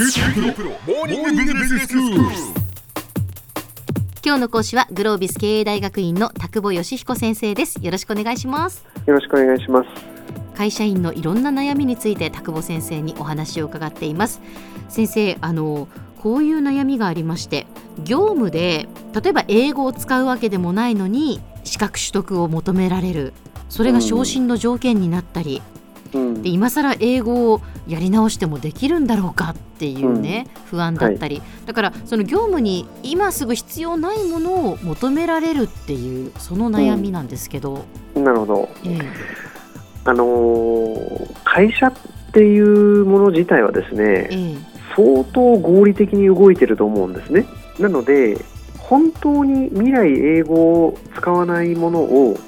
[0.00, 0.06] 今
[4.36, 7.84] 日の講師はグロービス経営大学院の田久保義彦先生です。
[7.84, 8.86] よろしくお願いします。
[9.06, 9.88] よろしくお願いします。
[10.56, 14.40] 会社員のいろんな悩みについて田久保先生にお話を伺っています。
[14.88, 15.88] 先生あの
[16.22, 17.66] こういう悩みがありまして
[18.04, 18.88] 業務で
[19.20, 23.32] 例えば英語を使うわけでもないのに資格取得を求められる。
[23.68, 25.60] それが昇進の条件になったり、
[26.14, 26.42] うん。
[26.42, 37.84] で今更英語をやり直してもできるんだろうかっていうね、不安だったり、だからその業務に今すぐ必要ないものを求められるっていうその悩みなんですけど、
[38.14, 38.68] なるほど。
[38.84, 38.98] ええ。
[40.04, 41.92] あのー会社っ
[42.32, 44.56] ていうもの自体はですね、ええ。
[44.94, 47.46] 相当合理的に動いてると思うんですね。
[47.78, 48.36] なので、
[48.78, 52.38] 本当に未来英語を使わないものを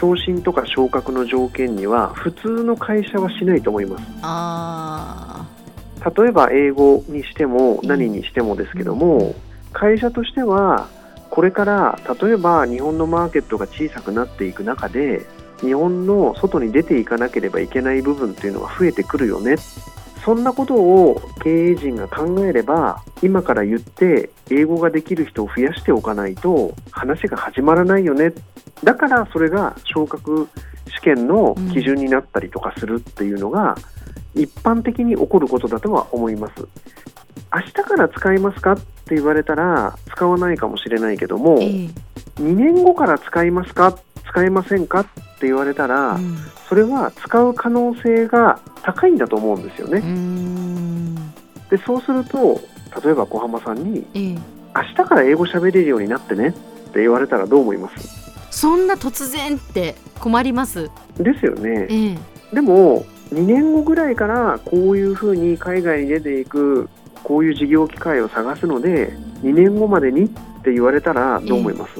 [0.00, 4.04] 昇進とか昇格の条件には普通の会社はしないと思います。
[4.22, 5.46] あ
[6.16, 9.34] 例えば英語にしてもうん何にしてもですけども、
[9.72, 10.88] 会社としては
[11.28, 15.26] これから例えば日本のマーケットが小さくなっていく中で
[15.60, 19.56] 日本の外に出ていかなければいけない部分っていうのが増えてくるよね
[20.24, 28.32] そんなことを経営陣が考えれば今から言って英語ができる人を増やしておかないと話が始まらないよね。
[28.84, 30.48] だからそれが昇格
[30.96, 33.76] 試験の基準になったりとかするっていうのが
[34.34, 36.66] 一般的に起こることだとは思います。
[37.52, 41.90] 明日から使いますかって言われたら使わないかもしれないけどもあ、ええ。
[42.40, 43.98] 2年後から使いますか？
[44.28, 45.00] 使えませんか？
[45.00, 45.06] っ
[45.40, 46.36] て言われたら、うん。
[46.68, 50.02] それは使う可能性が高いんだと思うんですよね。
[51.70, 52.60] でそうすると
[53.04, 54.38] 例えば小浜さんにええ。
[54.76, 56.52] 明日から英語喋れるようになってねっ
[56.92, 58.20] て言われたらどう思います？
[58.50, 60.90] そんな突然って困ります？
[61.18, 61.86] ですよね。
[61.90, 62.18] ええ。
[62.54, 66.88] でも2年後ぐらいからこういうふうに海外に出ていく
[67.22, 69.12] こういう事業機会を探すので
[69.42, 70.28] 2年後までにっ
[70.62, 71.92] て言われたらどう思います、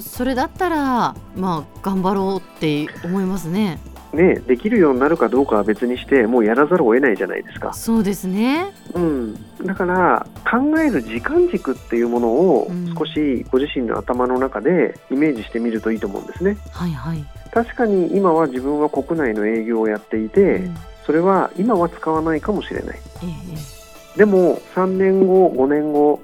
[0.00, 3.78] それだったらまあ頑張ろうって思いますね。
[4.12, 8.72] ねできるようになるかどうかは別にしてもうやらざるを得ないじゃないですか、そうですね。
[8.94, 12.94] うん、だから考える時間軸っていうものをうん。
[12.94, 16.56] 少しご自身の頭の中でイメージしてみるといいと思うんですね。
[16.72, 17.24] はいはい。
[17.52, 20.76] 確かに今は自分は国内の営業をやっていて、うん。
[21.06, 22.98] それは今は使わないかもしれない。
[23.22, 23.80] ええ
[24.16, 26.20] でも3年後、5年後、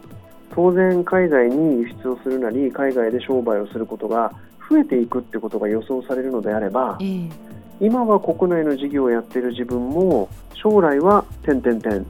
[0.56, 4.33] 当然海外に輸出をするなり、海外で商売をすることが
[4.69, 7.31] 増えていくってことが予想されるのであればええ、え
[7.78, 11.93] 今は国内の事業をやっている自分も、将来は点々点。
[11.93, 12.03] うんう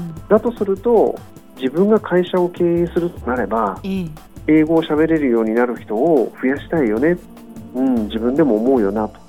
[0.00, 0.28] ん。
[0.28, 1.18] だとすると、
[1.56, 4.06] 自分が会社を経営するとなれば、ええ。
[4.46, 7.16] 英語を喋れるようになる人を増やしたいよね、
[7.74, 9.20] うん、自分でも思うよなと。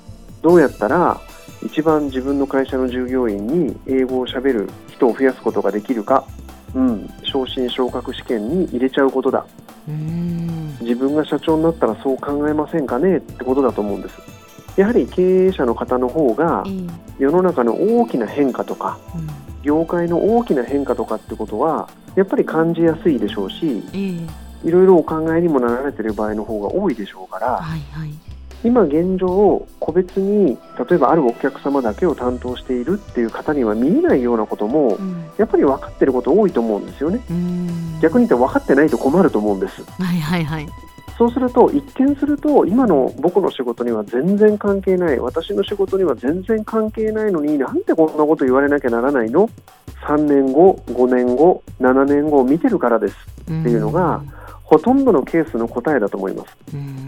[0.42, 1.20] どうやったら
[1.64, 6.26] 一番自分の会社の従業員に英語を喋る人を増やすことができるか、
[6.74, 9.46] うん、昇進昇格試験に入れちゃうことだ。
[9.88, 10.76] うーん。
[10.80, 14.14] 自分が社長になったらそう考えませんかねってことだと思うんです。
[14.76, 16.86] やはり経営者の方の方がええ
[17.18, 19.28] 世の中の大きな変化とかうん。
[19.62, 24.16] 業界の大きな変化とかってことはやっぱり感じやすいでしょうしえ
[24.64, 24.68] え。
[24.68, 28.33] いろいろお考えにもなられている場合の方が多いでしょうからはいはい
[28.64, 30.56] 今現状個別に
[30.88, 35.24] 例えばあるお客様だけを担当しているっていう方には見えないようなこともうん。
[35.36, 37.20] やっぱり分かってること多いと思うんですよね。
[38.00, 39.82] 逆に言って分かってないと困ると思うんです。
[39.82, 40.44] はいはい。
[40.44, 40.68] はい
[41.16, 49.48] そうすると一見すると今の僕の仕事には全然関係ない私の仕事には全然関係ないのになんでこんなこと言われなきゃならないの
[50.08, 53.16] ？3年後5年後7年後を見てるからです。
[53.42, 54.22] っていうのが
[54.64, 56.56] ほとんどのケースの答えだと思います。
[56.74, 57.03] うーん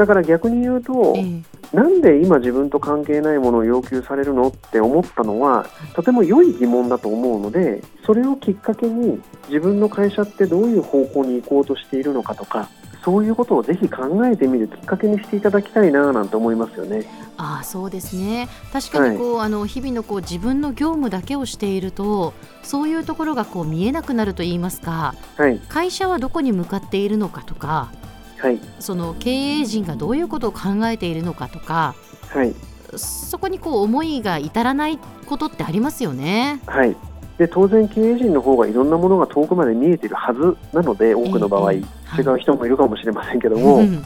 [0.00, 1.76] だから逆に言うと、ええ。
[1.76, 12.68] なんで今自分と関係ないものを要求されるのって思ったのはとても良い疑問だと思うのでそれをきっかけに自分の会社ってどういう方向に行こうとしているのかとか
[13.04, 17.04] そういうことをぜひ考えてみるきっかけにしていただきたいななんて思いますよね。
[17.36, 18.48] ああそうですね。
[18.72, 27.90] 確かにこう、あの日々のこう自分の業務だけをしているとそういうところがこう見えなくなると言いますかはい、会社はどこに向かっているのかとか
[28.40, 31.94] はい、その経営陣がどういうことを考えているのかとか
[32.30, 32.54] はい、
[32.96, 36.60] そこにこう思いが至らないことってありますよね。
[36.66, 36.96] はい。
[37.38, 41.82] で当然経営陣の方がいろんなものが遠くまで見えているはずなので多くの場合、え
[42.18, 44.04] え違う人もいるかもしれませんけども、うん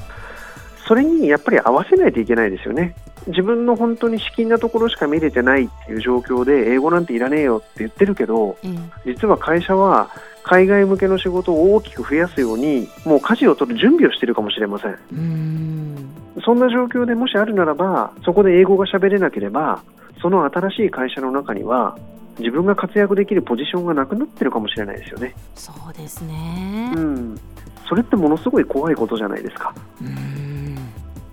[0.87, 2.95] それにやっぱり合わせないといけないですよね。
[3.27, 8.69] 自分の本当に資金なところしか見れてないっていう状況で英語なんていらねえよって言ってるけどえ
[9.07, 10.11] え実は会社は
[10.43, 14.99] 海外向けの仕事を大きく増やすようにもう舵を取る準備をしているかもしれません。
[16.45, 19.83] そんな状況でもしあるならばそこで英語が喋れなければ
[20.21, 21.97] その新しい会社の中には
[22.39, 25.35] 自分が活躍できるポジションがなくなってるかもしれないですよね。
[25.55, 26.93] そうですね。
[26.95, 27.41] うん、
[27.89, 29.75] それってものすごい怖いことじゃないですか。
[30.03, 30.24] うん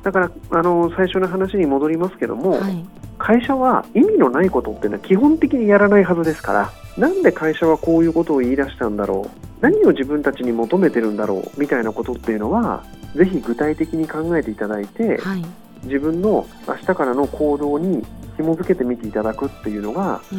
[0.04, 2.86] だからあの最初の話に戻りますけども、はい。
[3.18, 12.84] 会社は意味のないことっていうのは基本的にやらないはずですからなんで会社はこういうことを言い出したんだろう何を自分たちに求めてるんだろうみたいなことっていうのは
[13.16, 15.46] ぜひ具体的に考えていただいてはい。
[15.84, 18.04] 自分の明日からの行動に
[18.38, 20.36] 紐づけてみていただくっていうのがえ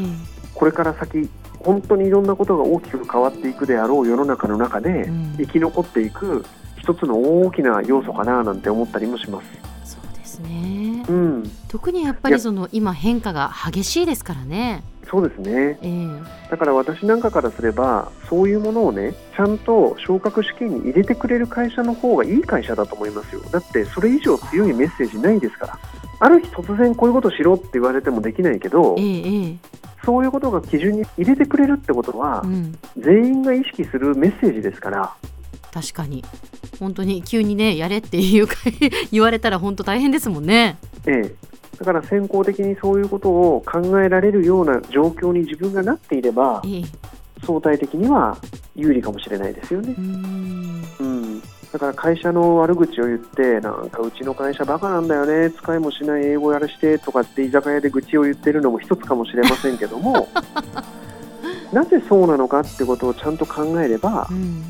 [0.52, 1.28] これから先
[1.60, 5.36] 本当にいろんなことが大きく変わっていくであろう世の中の中でうん。
[5.36, 6.44] 生き残っていく
[6.82, 9.46] 一つの大きな要素かななんて思ったりもします。
[9.84, 11.04] そうですね。
[11.08, 14.82] うん、特にやっぱりその今変化が激しいですからね。
[15.08, 15.78] そうですね。
[15.80, 16.50] ええ。
[16.50, 23.42] だから私なんかからすればそういうものをねちゃんと昇格試験に入れてくれる会社の方がいい会社だと思いますよ。
[23.52, 25.78] だってそれ以上強いメッセージないですから。
[26.18, 29.56] ある日突然こういうことしろって言われてもできないけどええええ。
[30.04, 32.76] そういうことが基準に入れてくれるってことはうん。
[32.98, 35.14] 全員が意識するメッセージですから。
[35.72, 36.22] 確かに
[36.82, 38.56] 本当に急にねやれっていうか
[39.12, 40.78] 言われたら本当大変ですもんね。
[41.06, 41.34] ええ。
[41.78, 46.82] だから先行的にそういうことを考えられるような状況に自分がなっていればええ。
[47.46, 48.36] 相対的には
[48.74, 49.94] 有利かもしれないですよね。
[49.96, 50.00] う。
[50.00, 50.84] ーん。
[50.98, 51.40] うん、
[51.72, 60.28] だから会社の悪口を言って、なんかうちの会社バカなんだよね、使いもしない英語やらしてとかって居酒屋で愚痴を言ってるのも一つかもしれませんけども、
[61.72, 64.62] なぜそうなのかってことをちゃんと考えればう、ん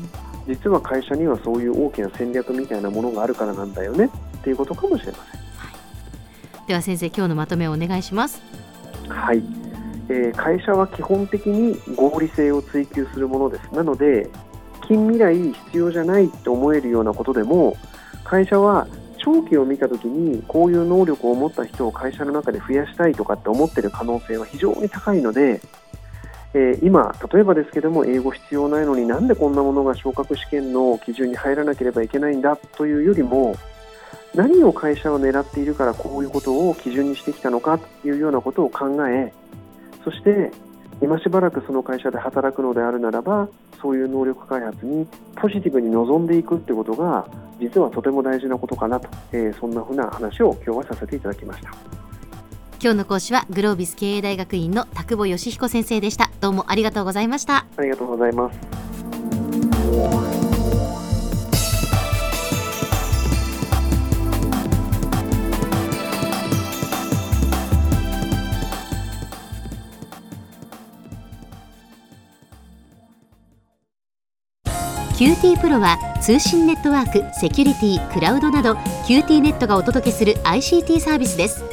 [0.47, 5.43] 実は会社にはそういう大きな戦略みたいなものがあるからなんだよねっていうことかもしれません。
[6.67, 8.41] では先生今日のまとめをお願いします
[9.09, 9.43] はい、
[10.07, 13.73] えー会社は基本的に合理性を追求するものです。
[13.73, 14.29] なので、
[14.87, 17.75] 近未来必要じゃないと思えるようなことでも、
[18.23, 18.87] 会社は
[19.17, 25.61] 長期を見たときに、こういう能力を持った人を会社の中で増やしたいとかって思ってる可能性は非常に高いので、
[26.55, 33.55] えー今、例えばですけども、英語必要ないのになんでこんなものが昇格試験の基準に入らなければいけないんだというよりも、
[34.35, 39.33] 何を会社は狙っているからこういうことを基準にしてきたのかというようなことを考え、
[40.03, 40.51] そして
[41.01, 43.47] 今しばらくその会社で働くのであるならば、
[43.81, 47.27] そういう能力開発にポジティブに臨んでいくってことが、
[47.59, 51.71] 実はとても大事なことかなと、えーそんなふうな話を今日はさせていただきました。
[52.83, 58.59] 今日の講師はグロービス経営大学院の田久保義彦先生でしたどうもありがとうございましたありがとうございます。
[75.17, 78.73] QT プロは通信ネットワーク、セキュリティ、クラウドなど
[79.07, 81.72] QT ネットがお届けする ICT サービスです